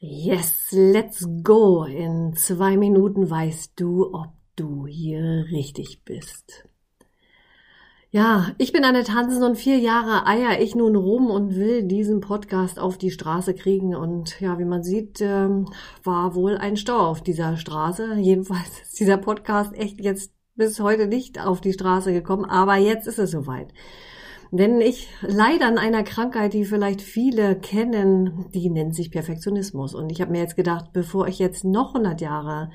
Yes, 0.00 0.68
let's 0.70 1.26
go. 1.42 1.82
In 1.82 2.32
zwei 2.36 2.76
Minuten 2.76 3.28
weißt 3.28 3.72
du, 3.74 4.14
ob 4.14 4.28
du 4.54 4.86
hier 4.86 5.46
richtig 5.50 6.02
bist. 6.04 6.68
Ja, 8.10 8.52
ich 8.58 8.72
bin 8.72 8.84
Annette 8.84 9.12
Hansen 9.12 9.42
und 9.42 9.56
vier 9.56 9.78
Jahre 9.78 10.24
eier 10.24 10.60
ich 10.60 10.76
nun 10.76 10.94
rum 10.94 11.30
und 11.30 11.56
will 11.56 11.82
diesen 11.82 12.20
Podcast 12.20 12.78
auf 12.78 12.96
die 12.96 13.10
Straße 13.10 13.54
kriegen. 13.54 13.96
Und 13.96 14.40
ja, 14.40 14.60
wie 14.60 14.64
man 14.64 14.84
sieht, 14.84 15.20
ähm, 15.20 15.66
war 16.04 16.36
wohl 16.36 16.56
ein 16.56 16.76
Stau 16.76 16.98
auf 16.98 17.20
dieser 17.20 17.56
Straße. 17.56 18.14
Jedenfalls 18.20 18.80
ist 18.82 19.00
dieser 19.00 19.16
Podcast 19.16 19.74
echt 19.74 20.00
jetzt 20.00 20.32
bis 20.54 20.78
heute 20.78 21.08
nicht 21.08 21.44
auf 21.44 21.60
die 21.60 21.72
Straße 21.72 22.12
gekommen, 22.12 22.44
aber 22.44 22.76
jetzt 22.76 23.08
ist 23.08 23.18
es 23.18 23.32
soweit. 23.32 23.74
Denn 24.50 24.80
ich 24.80 25.08
leide 25.20 25.66
an 25.66 25.76
einer 25.76 26.02
Krankheit, 26.02 26.54
die 26.54 26.64
vielleicht 26.64 27.02
viele 27.02 27.58
kennen, 27.58 28.46
die 28.54 28.70
nennt 28.70 28.94
sich 28.94 29.10
Perfektionismus. 29.10 29.94
Und 29.94 30.10
ich 30.10 30.20
habe 30.20 30.30
mir 30.30 30.40
jetzt 30.40 30.56
gedacht, 30.56 30.92
bevor 30.92 31.28
ich 31.28 31.38
jetzt 31.38 31.64
noch 31.64 31.94
100 31.94 32.20
Jahre 32.20 32.70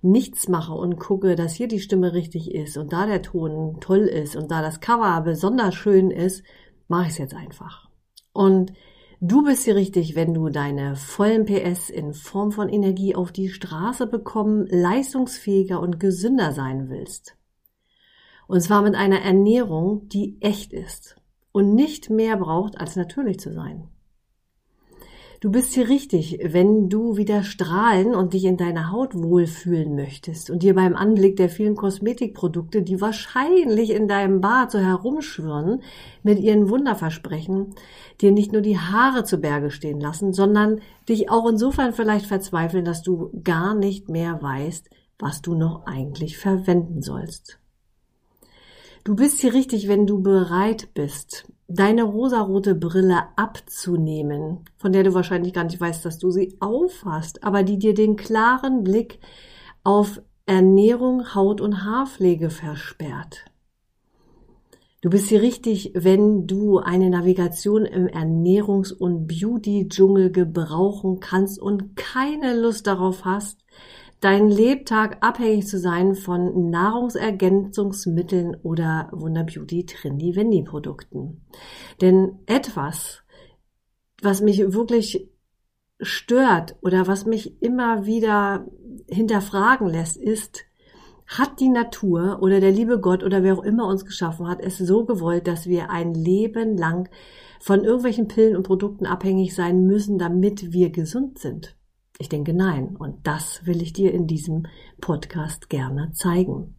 nichts 0.00 0.48
mache 0.48 0.74
und 0.74 0.98
gucke, 0.98 1.34
dass 1.34 1.54
hier 1.54 1.66
die 1.66 1.80
Stimme 1.80 2.12
richtig 2.12 2.54
ist 2.54 2.76
und 2.76 2.92
da 2.92 3.06
der 3.06 3.22
Ton 3.22 3.78
toll 3.80 4.06
ist 4.06 4.36
und 4.36 4.50
da 4.50 4.62
das 4.62 4.80
Cover 4.80 5.20
besonders 5.22 5.74
schön 5.74 6.12
ist, 6.12 6.44
mache 6.86 7.06
ich 7.06 7.08
es 7.10 7.18
jetzt 7.18 7.34
einfach. 7.34 7.88
Und 8.32 8.72
du 9.20 9.42
bist 9.42 9.64
hier 9.64 9.74
richtig, 9.74 10.14
wenn 10.14 10.34
du 10.34 10.50
deine 10.50 10.94
vollen 10.94 11.46
PS 11.46 11.90
in 11.90 12.14
Form 12.14 12.52
von 12.52 12.68
Energie 12.68 13.16
auf 13.16 13.32
die 13.32 13.48
Straße 13.48 14.06
bekommen, 14.06 14.68
leistungsfähiger 14.68 15.80
und 15.80 15.98
gesünder 15.98 16.52
sein 16.52 16.88
willst. 16.88 17.36
Und 18.46 18.60
zwar 18.62 18.82
mit 18.82 18.94
einer 18.94 19.20
Ernährung, 19.20 20.08
die 20.08 20.38
echt 20.40 20.72
ist 20.72 21.17
und 21.58 21.74
nicht 21.74 22.08
mehr 22.08 22.36
braucht, 22.36 22.80
als 22.80 22.94
natürlich 22.94 23.40
zu 23.40 23.52
sein. 23.52 23.88
Du 25.40 25.50
bist 25.50 25.74
hier 25.74 25.88
richtig, 25.88 26.38
wenn 26.44 26.88
du 26.88 27.16
wieder 27.16 27.42
strahlen 27.42 28.14
und 28.14 28.32
dich 28.32 28.44
in 28.44 28.56
deiner 28.56 28.92
Haut 28.92 29.16
wohlfühlen 29.16 29.96
möchtest 29.96 30.50
und 30.50 30.62
dir 30.62 30.76
beim 30.76 30.94
Anblick 30.94 31.36
der 31.36 31.48
vielen 31.48 31.74
Kosmetikprodukte, 31.74 32.82
die 32.82 33.00
wahrscheinlich 33.00 33.90
in 33.90 34.06
deinem 34.06 34.40
Bad 34.40 34.70
so 34.70 34.78
herumschwirren, 34.78 35.82
mit 36.22 36.38
ihren 36.38 36.68
Wunderversprechen, 36.68 37.74
dir 38.20 38.30
nicht 38.30 38.52
nur 38.52 38.62
die 38.62 38.78
Haare 38.78 39.24
zu 39.24 39.38
Berge 39.38 39.72
stehen 39.72 40.00
lassen, 40.00 40.32
sondern 40.32 40.80
dich 41.08 41.28
auch 41.28 41.48
insofern 41.48 41.92
vielleicht 41.92 42.26
verzweifeln, 42.26 42.84
dass 42.84 43.02
du 43.02 43.32
gar 43.42 43.74
nicht 43.74 44.08
mehr 44.08 44.40
weißt, 44.40 44.90
was 45.18 45.42
du 45.42 45.56
noch 45.56 45.86
eigentlich 45.86 46.38
verwenden 46.38 47.02
sollst. 47.02 47.58
Du 49.08 49.16
bist 49.16 49.40
hier 49.40 49.54
richtig, 49.54 49.88
wenn 49.88 50.06
du 50.06 50.20
bereit 50.20 50.92
bist, 50.92 51.50
deine 51.66 52.02
rosarote 52.02 52.74
Brille 52.74 53.22
abzunehmen, 53.36 54.66
von 54.76 54.92
der 54.92 55.02
du 55.02 55.14
wahrscheinlich 55.14 55.54
gar 55.54 55.64
nicht 55.64 55.80
weißt, 55.80 56.04
dass 56.04 56.18
du 56.18 56.30
sie 56.30 56.58
aufhast, 56.60 57.42
aber 57.42 57.62
die 57.62 57.78
dir 57.78 57.94
den 57.94 58.16
klaren 58.16 58.84
Blick 58.84 59.18
auf 59.82 60.20
Ernährung, 60.44 61.34
Haut- 61.34 61.62
und 61.62 61.84
Haarpflege 61.84 62.50
versperrt. 62.50 63.46
Du 65.00 65.08
bist 65.08 65.30
hier 65.30 65.40
richtig, 65.40 65.92
wenn 65.94 66.46
du 66.46 66.76
eine 66.76 67.08
Navigation 67.08 67.86
im 67.86 68.08
Ernährungs- 68.08 68.92
und 68.92 69.26
Beauty-Dschungel 69.26 70.30
gebrauchen 70.30 71.18
kannst 71.18 71.58
und 71.58 71.96
keine 71.96 72.60
Lust 72.60 72.86
darauf 72.86 73.24
hast, 73.24 73.64
deinen 74.20 74.50
Lebtag 74.50 75.18
abhängig 75.20 75.66
zu 75.66 75.78
sein 75.78 76.14
von 76.14 76.70
Nahrungsergänzungsmitteln 76.70 78.56
oder 78.62 79.08
Wunderbeauty 79.12 79.86
Trendy 79.86 80.34
Wendy 80.34 80.62
Produkten. 80.62 81.42
Denn 82.00 82.38
etwas, 82.46 83.22
was 84.20 84.40
mich 84.40 84.72
wirklich 84.72 85.28
stört 86.00 86.76
oder 86.82 87.06
was 87.06 87.26
mich 87.26 87.62
immer 87.62 88.06
wieder 88.06 88.66
hinterfragen 89.08 89.88
lässt, 89.88 90.16
ist, 90.16 90.64
hat 91.26 91.60
die 91.60 91.68
Natur 91.68 92.38
oder 92.40 92.58
der 92.58 92.72
liebe 92.72 93.00
Gott 93.00 93.22
oder 93.22 93.42
wer 93.42 93.54
auch 93.54 93.62
immer 93.62 93.86
uns 93.86 94.04
geschaffen 94.04 94.48
hat, 94.48 94.60
es 94.60 94.78
so 94.78 95.04
gewollt, 95.04 95.46
dass 95.46 95.66
wir 95.66 95.90
ein 95.90 96.14
Leben 96.14 96.76
lang 96.76 97.08
von 97.60 97.84
irgendwelchen 97.84 98.28
Pillen 98.28 98.56
und 98.56 98.62
Produkten 98.62 99.06
abhängig 99.06 99.54
sein 99.54 99.86
müssen, 99.86 100.18
damit 100.18 100.72
wir 100.72 100.90
gesund 100.90 101.38
sind? 101.38 101.77
Ich 102.18 102.28
denke 102.28 102.52
nein. 102.52 102.96
Und 102.96 103.26
das 103.26 103.64
will 103.64 103.80
ich 103.80 103.92
dir 103.92 104.12
in 104.12 104.26
diesem 104.26 104.66
Podcast 105.00 105.70
gerne 105.70 106.10
zeigen. 106.12 106.74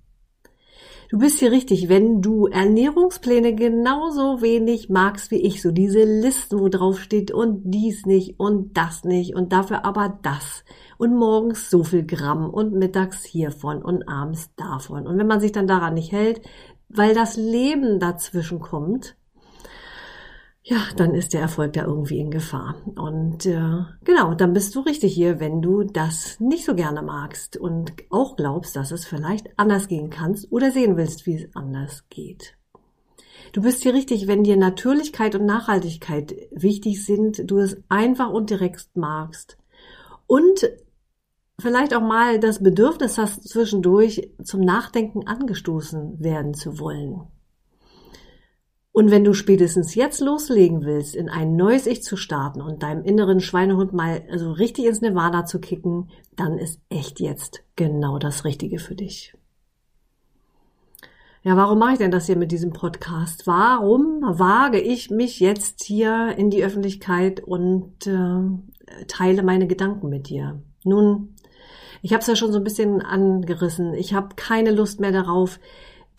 Du 1.09 1.17
bist 1.17 1.39
hier 1.39 1.51
richtig, 1.51 1.89
wenn 1.89 2.21
du 2.21 2.45
Ernährungspläne 2.45 3.55
genauso 3.55 4.43
wenig 4.43 4.89
magst 4.89 5.31
wie 5.31 5.41
ich, 5.41 5.59
so 5.61 5.71
diese 5.71 6.03
Listen, 6.03 6.59
wo 6.59 6.69
drauf 6.69 6.99
steht 6.99 7.31
und 7.31 7.61
dies 7.63 8.05
nicht 8.05 8.39
und 8.39 8.77
das 8.77 9.03
nicht 9.05 9.35
und 9.35 9.51
dafür 9.51 9.85
aber 9.85 10.19
das 10.21 10.63
und 10.99 11.15
morgens 11.15 11.71
so 11.71 11.83
viel 11.83 12.05
Gramm 12.05 12.47
und 12.47 12.73
mittags 12.73 13.25
hiervon 13.25 13.81
und 13.81 14.07
abends 14.07 14.53
davon. 14.55 15.07
Und 15.07 15.17
wenn 15.17 15.25
man 15.25 15.39
sich 15.39 15.51
dann 15.51 15.65
daran 15.65 15.95
nicht 15.95 16.11
hält, 16.11 16.41
weil 16.89 17.15
das 17.15 17.37
Leben 17.37 17.99
dazwischen 17.99 18.59
kommt, 18.59 19.15
ja, 20.63 20.81
dann 20.97 21.15
ist 21.15 21.33
der 21.33 21.41
Erfolg 21.41 21.73
da 21.73 21.85
irgendwie 21.85 22.19
in 22.19 22.31
Gefahr. 22.31 22.75
Und 22.95 23.45
äh, 23.45 23.83
genau, 24.03 24.33
dann 24.35 24.53
bist 24.53 24.75
du 24.75 24.81
richtig 24.81 25.13
hier, 25.13 25.39
wenn 25.39 25.61
du 25.61 25.83
das 25.83 26.39
nicht 26.39 26.65
so 26.65 26.75
gerne 26.75 27.01
magst 27.01 27.57
und 27.57 27.93
auch 28.09 28.35
glaubst, 28.35 28.75
dass 28.75 28.91
es 28.91 29.05
vielleicht 29.05 29.47
anders 29.57 29.87
gehen 29.87 30.09
kannst 30.09 30.51
oder 30.51 30.71
sehen 30.71 30.97
willst, 30.97 31.25
wie 31.25 31.35
es 31.35 31.55
anders 31.55 32.05
geht. 32.09 32.55
Du 33.51 33.61
bist 33.63 33.81
hier 33.81 33.93
richtig, 33.93 34.27
wenn 34.27 34.43
dir 34.43 34.57
Natürlichkeit 34.57 35.33
und 35.33 35.45
Nachhaltigkeit 35.45 36.35
wichtig 36.51 37.03
sind, 37.03 37.49
du 37.49 37.57
es 37.57 37.77
einfach 37.89 38.29
und 38.29 38.51
direkt 38.51 38.89
magst 38.95 39.57
und 40.27 40.69
vielleicht 41.57 41.95
auch 41.95 42.01
mal 42.01 42.39
das 42.39 42.61
Bedürfnis 42.61 43.17
hast, 43.17 43.47
zwischendurch 43.47 44.29
zum 44.43 44.61
Nachdenken 44.61 45.25
angestoßen 45.25 46.19
werden 46.19 46.53
zu 46.53 46.79
wollen. 46.79 47.21
Und 48.99 49.11
wenn 49.11 49.23
du 49.23 49.33
spätestens 49.33 49.95
jetzt 49.95 50.19
loslegen 50.19 50.83
willst, 50.83 51.15
in 51.15 51.29
ein 51.29 51.55
neues 51.55 51.87
Ich 51.87 52.03
zu 52.03 52.17
starten 52.17 52.59
und 52.59 52.83
deinem 52.83 53.05
inneren 53.05 53.39
Schweinehund 53.39 53.93
mal 53.93 54.23
so 54.35 54.51
richtig 54.51 54.87
ins 54.87 54.99
Nirvana 54.99 55.45
zu 55.45 55.61
kicken, 55.61 56.09
dann 56.35 56.57
ist 56.57 56.81
echt 56.89 57.21
jetzt 57.21 57.63
genau 57.77 58.19
das 58.19 58.43
Richtige 58.43 58.77
für 58.77 58.95
dich. 58.95 59.37
Ja, 61.43 61.55
warum 61.55 61.79
mache 61.79 61.93
ich 61.93 61.97
denn 61.99 62.11
das 62.11 62.25
hier 62.25 62.35
mit 62.35 62.51
diesem 62.51 62.73
Podcast? 62.73 63.47
Warum 63.47 64.21
wage 64.21 64.81
ich 64.81 65.09
mich 65.09 65.39
jetzt 65.39 65.81
hier 65.85 66.35
in 66.37 66.49
die 66.49 66.65
Öffentlichkeit 66.65 67.39
und 67.39 68.05
äh, 68.05 69.05
teile 69.07 69.43
meine 69.43 69.67
Gedanken 69.67 70.09
mit 70.09 70.27
dir? 70.27 70.61
Nun, 70.83 71.35
ich 72.01 72.11
habe 72.11 72.19
es 72.19 72.27
ja 72.27 72.35
schon 72.35 72.51
so 72.51 72.57
ein 72.57 72.65
bisschen 72.65 73.01
angerissen. 73.01 73.93
Ich 73.93 74.13
habe 74.13 74.35
keine 74.35 74.71
Lust 74.71 74.99
mehr 74.99 75.13
darauf, 75.13 75.57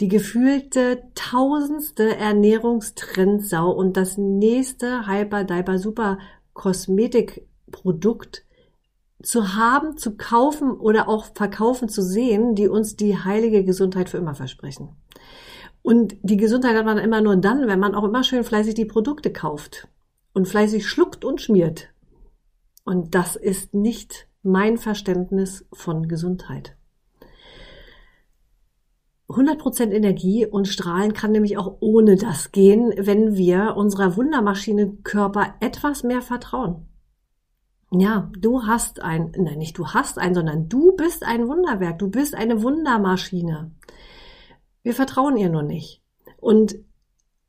die 0.01 0.09
gefühlte 0.09 1.03
tausendste 1.15 2.17
Ernährungstrendsau 2.17 3.71
und 3.71 3.97
das 3.97 4.17
nächste 4.17 5.07
Hyper 5.07 5.45
Diaper 5.45 5.79
Super 5.79 6.19
Kosmetikprodukt 6.55 8.45
zu 9.23 9.55
haben, 9.55 9.99
zu 9.99 10.17
kaufen 10.17 10.73
oder 10.73 11.09
auch 11.09 11.27
verkaufen 11.35 11.91
zu 11.91 12.03
sehen, 12.03 12.55
die 12.55 12.69
uns 12.69 12.97
die 12.97 13.19
heilige 13.19 13.65
Gesundheit 13.65 14.09
für 14.09 14.17
immer 14.17 14.35
versprechen. 14.35 14.97
Und 15.83 16.17
die 16.23 16.39
Gesundheit 16.39 16.77
hat 16.77 16.87
man 16.87 16.99
immer 16.99 17.21
nur 17.21 17.37
dann, 17.37 17.67
wenn 17.67 17.79
man 17.79 17.95
auch 17.95 18.05
immer 18.05 18.25
schön 18.25 18.45
fleißig 18.45 18.75
die 18.75 18.85
Produkte 18.87 19.33
kauft 19.33 19.89
und 20.33 20.49
fleißig 20.49 20.89
schluckt 20.89 21.25
und 21.25 21.41
schmiert. 21.41 21.89
Und 22.85 23.15
das 23.15 23.37
ist 23.37 23.75
nicht 23.75 24.27
mein 24.43 24.79
Verständnis 24.79 25.67
von 25.73 26.09
Gesundheit. 26.09 26.77
100% 29.31 29.91
Energie 29.91 30.47
und 30.47 30.67
Strahlen 30.67 31.15
kann 31.15 31.33
nämlich 31.33 31.57
auch 31.57 31.77
ohne 31.81 32.17
das 32.17 32.53
gehen, 32.53 32.93
wenn 32.97 33.37
wir 33.37 33.77
unserer 33.77 34.17
Wundermaschine 34.17 34.97
Körper 35.05 35.55
etwas 35.61 36.03
mehr 36.03 36.21
vertrauen. 36.21 36.87
Ja, 37.93 38.31
du 38.39 38.67
hast 38.67 39.03
ein, 39.03 39.33
nein, 39.37 39.59
nicht 39.59 39.77
du 39.77 39.89
hast 39.89 40.19
ein, 40.19 40.35
sondern 40.35 40.69
du 40.69 40.93
bist 40.93 41.25
ein 41.25 41.49
Wunderwerk. 41.49 41.99
Du 41.99 42.09
bist 42.09 42.35
eine 42.35 42.63
Wundermaschine. 42.63 43.73
Wir 44.83 44.95
vertrauen 44.95 45.37
ihr 45.37 45.49
nur 45.49 45.63
nicht. 45.63 46.03
Und 46.39 46.77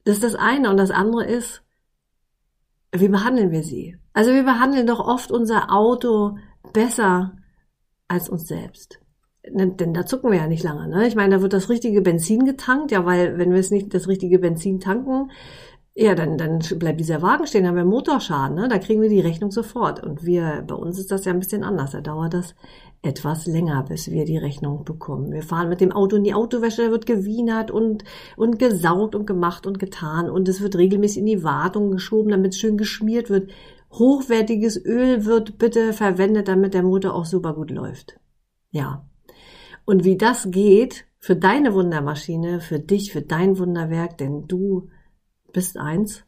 das 0.04 0.16
ist 0.16 0.24
das 0.24 0.36
eine. 0.36 0.70
Und 0.70 0.78
das 0.78 0.92
andere 0.92 1.26
ist, 1.26 1.64
wie 2.92 3.08
behandeln 3.08 3.52
wir 3.52 3.64
sie? 3.64 3.98
Also 4.14 4.32
wir 4.32 4.44
behandeln 4.44 4.88
doch 4.88 5.00
oft 5.00 5.32
unser 5.32 5.72
Auto 5.72 6.38
besser 6.74 7.38
als 8.08 8.28
uns 8.28 8.48
selbst. 8.48 9.01
Denn 9.44 9.94
da 9.94 10.06
zucken 10.06 10.32
wir 10.32 10.38
ja 10.38 10.48
nicht 10.48 10.64
lange. 10.64 10.88
Ne? 10.88 11.08
Ich 11.08 11.16
meine, 11.16 11.36
da 11.36 11.42
wird 11.42 11.54
das 11.54 11.70
richtige 11.70 12.02
Benzin 12.02 12.46
getankt, 12.46 12.92
ja, 12.92 13.06
weil 13.06 13.40
wenn 13.40 13.52
wir 13.52 13.60
es 13.60 13.72
nicht 13.72 13.94
das 13.94 14.08
richtige 14.08 14.38
Benzin 14.38 14.80
tanken, 14.80 15.32
ja, 15.94 16.16
dann, 16.16 16.38
dann 16.38 16.60
bleibt 16.78 17.00
dieser 17.00 17.22
Wagen 17.22 17.48
stehen, 17.48 17.64
dann 17.64 17.72
haben 17.72 17.78
wir 17.78 17.86
Motorschaden, 17.86 18.56
ne? 18.56 18.70
da 18.70 18.78
kriegen 18.78 19.02
wir 19.02 19.10
die 19.10 19.20
Rechnung 19.20 19.52
sofort. 19.52 20.02
Und 20.02 20.26
wir, 20.26 20.64
bei 20.66 20.76
uns 20.76 20.98
ist 20.98 21.12
das 21.12 21.26
ja 21.26 21.34
ein 21.34 21.40
bisschen 21.40 21.64
anders. 21.64 21.92
Da 21.92 22.02
dauert 22.02 22.34
das 22.34 22.56
etwas 23.02 23.46
länger, 23.48 23.84
bis 23.84 24.10
wir 24.10 24.26
die 24.26 24.38
Rechnung 24.38 24.86
bekommen. 24.86 25.32
Wir 25.34 25.44
fahren 25.44 25.70
mit 25.70 25.82
dem 25.82 25.92
Auto 25.92 26.16
in 26.16 26.24
die 26.24 26.34
Autowäsche, 26.34 26.86
da 26.86 26.92
wird 26.92 27.06
gewienert 27.06 27.72
und, 27.72 28.04
und 28.38 28.60
gesaugt 28.60 29.16
und 29.16 29.26
gemacht 29.26 29.66
und 29.66 29.80
getan 29.80 30.30
und 30.30 30.48
es 30.48 30.62
wird 30.62 30.78
regelmäßig 30.78 31.20
in 31.20 31.26
die 31.26 31.44
Wartung 31.44 31.92
geschoben, 31.92 32.30
damit 32.30 32.54
es 32.54 32.60
schön 32.60 32.78
geschmiert 32.78 33.30
wird. 33.30 33.52
Hochwertiges 33.92 34.84
Öl 34.86 35.26
wird 35.26 35.58
bitte 35.58 35.94
verwendet, 35.94 36.48
damit 36.48 36.74
der 36.74 36.84
Motor 36.84 37.16
auch 37.16 37.26
super 37.26 37.54
gut 37.54 37.72
läuft. 37.72 38.20
Ja. 38.70 39.06
Und 39.86 40.04
wie 40.04 40.18
das 40.18 40.50
geht 40.52 41.06
für 41.20 41.36
deine 41.36 41.74
Wundermaschine, 41.74 42.60
für 42.60 42.80
dich, 42.80 43.12
für 43.12 43.22
dein 43.22 43.58
Wunderwerk, 43.58 44.18
denn 44.18 44.48
du 44.48 44.90
bist 45.54 45.78
eins, 45.78 46.24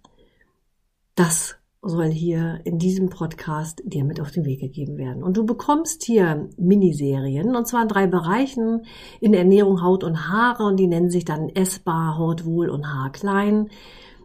das 1.16 1.56
soll 1.82 2.10
hier 2.10 2.62
in 2.64 2.80
diesem 2.80 3.10
Podcast 3.10 3.82
dir 3.86 4.06
mit 4.06 4.22
auf 4.22 4.32
den 4.32 4.46
Weg 4.46 4.62
gegeben 4.62 4.98
werden. 4.98 5.22
Und 5.22 5.36
du 5.36 5.46
bekommst 5.46 6.04
hier 6.04 6.50
Miniserien, 6.58 7.56
und 7.56 7.68
zwar 7.68 7.82
in 7.82 7.90
drei 7.90 8.08
Bereichen, 8.08 8.86
in 9.20 9.34
Ernährung, 9.34 9.84
Haut 9.84 10.04
und 10.04 10.30
Haare, 10.30 10.64
und 10.64 10.78
die 10.78 10.88
nennen 10.88 11.10
sich 11.10 11.26
dann 11.26 11.50
essbar, 11.50 12.18
Hautwohl 12.18 12.70
und 12.70 12.88
Haarklein. 12.88 13.70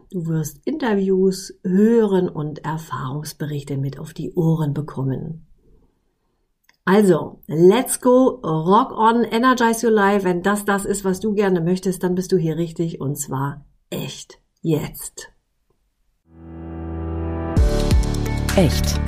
Du 0.09 0.25
wirst 0.27 0.65
Interviews 0.65 1.53
hören 1.63 2.29
und 2.29 2.63
Erfahrungsberichte 2.63 3.77
mit 3.77 3.99
auf 3.99 4.13
die 4.13 4.33
Ohren 4.33 4.73
bekommen. 4.73 5.48
Also, 6.85 7.41
let's 7.47 8.01
go, 8.01 8.39
rock 8.43 8.91
on, 8.91 9.23
energize 9.23 9.85
your 9.85 9.93
life. 9.93 10.23
Wenn 10.23 10.41
das 10.41 10.65
das 10.65 10.85
ist, 10.85 11.05
was 11.05 11.19
du 11.19 11.33
gerne 11.33 11.61
möchtest, 11.61 12.03
dann 12.03 12.15
bist 12.15 12.31
du 12.31 12.37
hier 12.37 12.57
richtig 12.57 12.99
und 12.99 13.15
zwar 13.15 13.65
echt 13.89 14.39
jetzt. 14.61 15.31
Echt. 18.55 18.99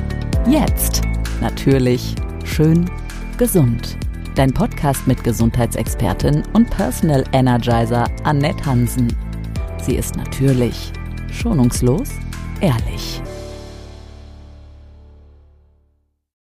Jetzt. 0.47 1.01
Natürlich. 1.41 2.15
Schön. 2.45 2.89
Gesund. 3.37 3.97
Dein 4.35 4.53
Podcast 4.53 5.07
mit 5.07 5.23
Gesundheitsexpertin 5.23 6.43
und 6.53 6.69
Personal 6.69 7.23
Energizer 7.33 8.05
Annette 8.23 8.65
Hansen. 8.65 9.13
Sie 9.81 9.95
ist 9.95 10.15
natürlich, 10.15 10.93
schonungslos, 11.31 12.09
ehrlich. 12.61 13.21